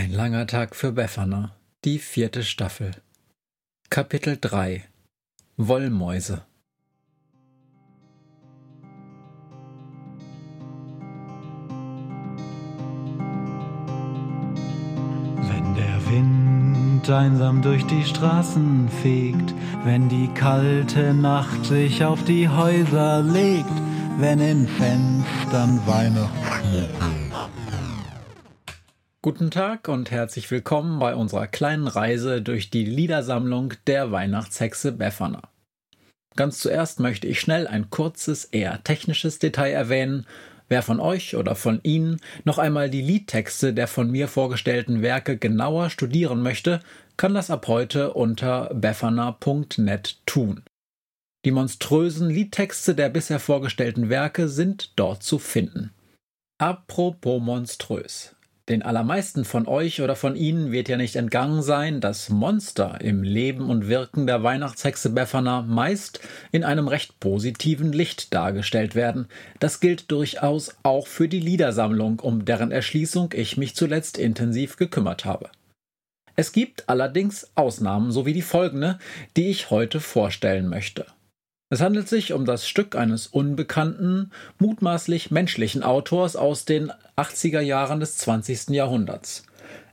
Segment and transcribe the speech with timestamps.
[0.00, 1.50] Ein langer Tag für Befana,
[1.84, 2.92] die vierte Staffel.
[3.90, 4.82] Kapitel 3
[5.58, 6.40] Wollmäuse.
[15.36, 19.52] Wenn der Wind einsam durch die Straßen fegt,
[19.84, 23.68] wenn die kalte Nacht sich auf die Häuser legt,
[24.18, 27.20] wenn in Fenstern Weihnachten
[29.22, 35.42] Guten Tag und herzlich willkommen bei unserer kleinen Reise durch die Liedersammlung der Weihnachtshexe Befana.
[36.36, 40.26] Ganz zuerst möchte ich schnell ein kurzes, eher technisches Detail erwähnen.
[40.68, 45.36] Wer von euch oder von Ihnen noch einmal die Liedtexte der von mir vorgestellten Werke
[45.36, 46.80] genauer studieren möchte,
[47.18, 50.62] kann das ab heute unter befana.net tun.
[51.44, 55.92] Die monströsen Liedtexte der bisher vorgestellten Werke sind dort zu finden.
[56.56, 58.34] Apropos monströs.
[58.68, 63.22] Den allermeisten von euch oder von Ihnen wird ja nicht entgangen sein, dass Monster im
[63.22, 66.20] Leben und Wirken der Weihnachtshexe Befana meist
[66.52, 69.26] in einem recht positiven Licht dargestellt werden.
[69.58, 75.24] Das gilt durchaus auch für die Liedersammlung, um deren Erschließung ich mich zuletzt intensiv gekümmert
[75.24, 75.50] habe.
[76.36, 78.98] Es gibt allerdings Ausnahmen, so wie die folgende,
[79.36, 81.06] die ich heute vorstellen möchte.
[81.72, 88.00] Es handelt sich um das Stück eines unbekannten, mutmaßlich menschlichen Autors aus den 80er Jahren
[88.00, 88.70] des 20.
[88.70, 89.44] Jahrhunderts.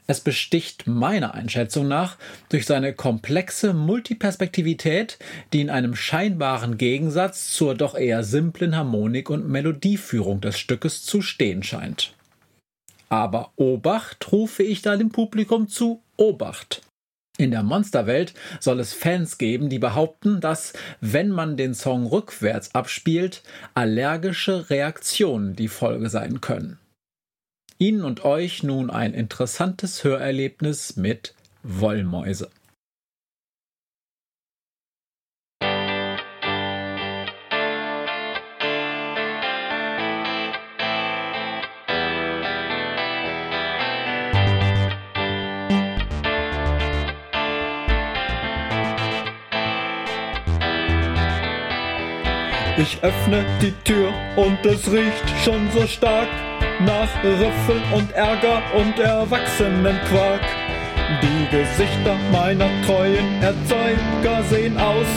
[0.07, 2.17] Es besticht meiner Einschätzung nach
[2.49, 5.19] durch seine komplexe Multiperspektivität,
[5.53, 11.21] die in einem scheinbaren Gegensatz zur doch eher simplen Harmonik und Melodieführung des Stückes zu
[11.21, 12.15] stehen scheint.
[13.09, 16.81] Aber Obacht rufe ich da dem Publikum zu Obacht.
[17.37, 22.73] In der Monsterwelt soll es Fans geben, die behaupten, dass, wenn man den Song rückwärts
[22.73, 23.43] abspielt,
[23.75, 26.79] allergische Reaktionen die Folge sein können.
[27.77, 32.49] Ihnen und euch nun ein interessantes Hörerlebnis mit Wollmäuse.
[52.79, 56.27] Ich öffne die Tür und es riecht schon so stark
[56.85, 60.41] nach Rüffeln und Ärger und Erwachsenenquark.
[61.23, 65.07] Die Gesichter meiner treuen Erzeuger sehen aus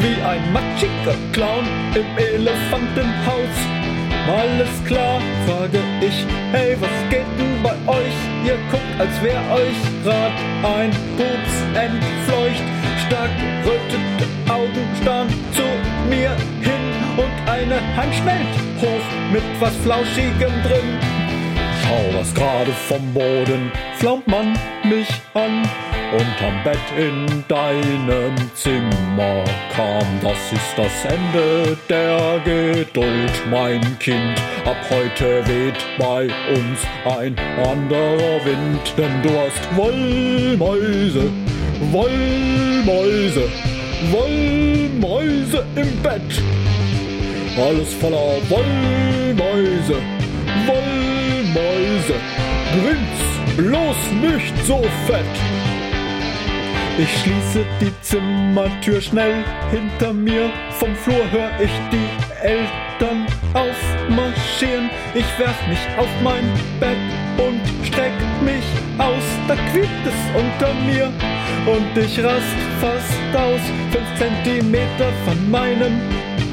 [0.00, 3.56] wie ein matschiger Clown im Elefantenhaus.
[4.28, 8.14] Alles klar, frage ich, hey, was geht denn bei euch?
[8.44, 12.62] Ihr guckt, als wär euch grad ein Pups entfleucht.
[13.08, 13.30] Stark
[13.64, 15.62] gerötete Augen starren zu
[16.08, 16.36] mir
[17.18, 20.98] und eine Hand schnellt hoch mit was Flauschigem drin.
[21.82, 24.52] Schau, was gerade vom Boden flaumt man
[24.84, 25.62] mich an.
[26.12, 29.44] Unterm Bett in deinem Zimmer
[29.76, 34.38] kam, das ist das Ende der Geduld, mein Kind.
[34.64, 36.24] Ab heute weht bei
[36.54, 41.30] uns ein anderer Wind, denn du hast Wollmäuse,
[41.92, 43.48] Wollmäuse,
[44.10, 46.42] Wollmäuse im Bett
[47.60, 49.96] alles voller Wollmäuse,
[50.66, 52.14] Wollmäuse.
[52.72, 55.24] Grins, bloß nicht so fett.
[56.98, 60.50] Ich schließe die Zimmertür schnell hinter mir.
[60.78, 62.08] Vom Flur hör ich die
[62.42, 64.90] Eltern aufmarschieren.
[65.14, 66.44] Ich werf mich auf mein
[66.80, 66.96] Bett
[67.38, 68.12] und streck
[68.44, 68.64] mich
[68.98, 69.24] aus.
[69.46, 71.12] Da quiekt es unter mir
[71.66, 73.60] und ich rast fast aus.
[73.92, 76.00] Fünf Zentimeter von meinem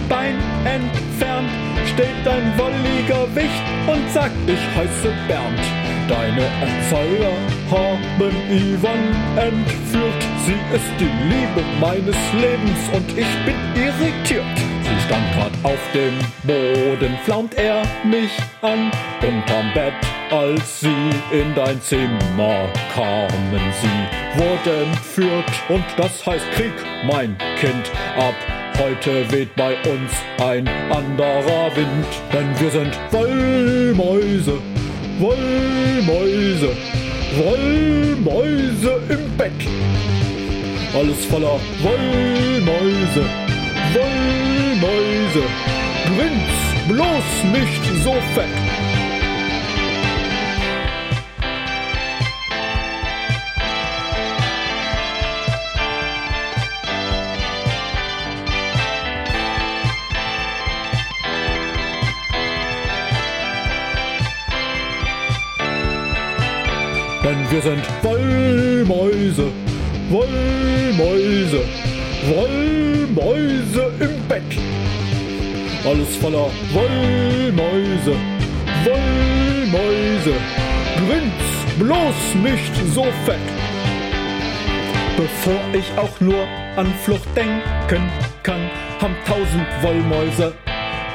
[0.10, 0.36] Bein
[0.66, 1.50] entfernt
[1.94, 5.60] steht ein wolliger Wicht und sagt, ich heiße Bernd.
[6.08, 7.34] Deine Erzeuger
[7.72, 10.22] haben Yvonne entführt.
[10.46, 14.46] Sie ist die Liebe meines Lebens und ich bin irritiert.
[14.84, 16.14] Sie stand grad auf dem
[16.44, 19.94] Boden, flaumt er mich an unterm Bett,
[20.30, 23.60] als sie in dein Zimmer kamen.
[23.82, 26.74] Sie wurde entführt und das heißt Krieg,
[27.08, 28.36] mein Kind, ab
[28.78, 34.60] Heute weht bei uns ein anderer Wind, denn wir sind Wollmäuse,
[35.18, 36.76] Wollmäuse,
[37.38, 39.52] Wollmäuse im Bett.
[40.94, 43.26] Alles voller Wollmäuse,
[43.94, 45.44] Wollmäuse.
[46.06, 48.65] Grins bloß nicht so fett.
[67.26, 69.48] Denn wir sind Wollmäuse,
[70.10, 71.62] Wollmäuse,
[72.28, 74.44] Wollmäuse im Bett.
[75.84, 78.16] Alles voller Wollmäuse,
[78.84, 80.34] Wollmäuse,
[80.98, 83.48] grinst bloß nicht so fett.
[85.18, 86.46] Bevor ich auch nur
[86.76, 88.12] an Flucht denken
[88.44, 88.70] kann,
[89.02, 90.54] haben tausend Wollmäuse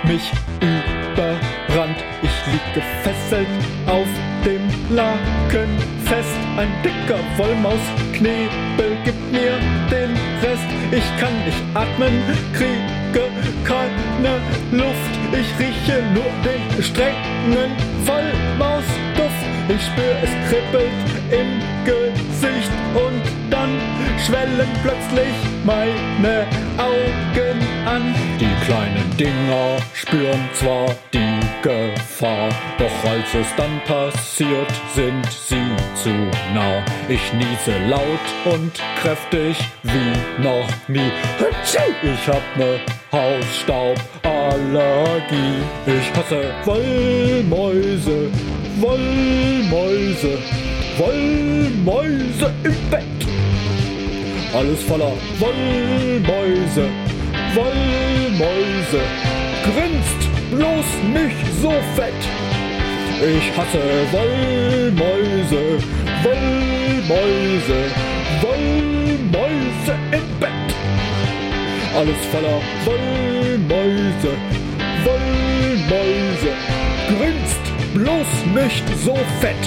[0.03, 1.99] mich überrannt.
[2.23, 3.47] Ich lieg gefesselt
[3.87, 4.09] auf
[4.45, 5.71] dem Laken
[6.05, 6.39] fest.
[6.57, 9.59] Ein dicker Wollmausknebel gibt mir
[9.91, 10.11] den
[10.43, 10.67] Rest.
[10.91, 12.23] Ich kann nicht atmen,
[12.53, 13.01] kriege
[13.65, 14.41] keine
[14.73, 15.13] Luft.
[15.33, 17.73] Ich rieche nur den strengen
[18.05, 19.43] Wollmausduft.
[19.69, 20.91] Ich spür, es kribbelt
[21.31, 23.71] im Gesicht und dann
[24.27, 25.35] schwellen plötzlich
[25.65, 26.47] meine
[26.79, 28.15] Augen an.
[28.41, 32.49] Die kleinen Dinger spüren zwar die Gefahr,
[32.79, 36.09] doch als es dann passiert, sind sie zu
[36.55, 36.83] nah.
[37.09, 38.03] Ich niese laut
[38.47, 38.73] und
[39.03, 41.13] kräftig wie noch nie.
[42.03, 42.81] Ich hab ne
[43.13, 45.61] Hausstauballergie.
[45.87, 48.31] Ich hasse Wollmäuse,
[48.79, 50.39] Wollmäuse,
[50.97, 53.05] Wollmäuse im Bett.
[54.55, 56.89] Alles voller Wollmäuse,
[57.55, 59.03] Wollmäuse.
[59.63, 61.40] Grinst bloß nicht
[61.71, 62.23] so fett.
[63.21, 63.81] Ich hasse
[64.13, 65.79] Wollmäuse,
[66.23, 67.81] Wollmäuse,
[68.41, 70.69] Wollmäuse im Bett.
[71.97, 74.33] Alles voller Wollmäuse,
[75.05, 76.53] Wollmäuse.
[77.09, 77.65] Grinst
[77.95, 79.65] bloß nicht so fett.